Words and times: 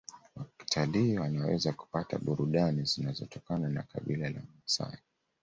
Watalii 0.59 1.17
wanaweza 1.19 1.73
kupata 1.73 2.19
burudani 2.19 2.85
zinazotokana 2.85 3.69
na 3.69 3.83
kabila 3.83 4.29
la 4.29 4.41
maasai 4.55 4.97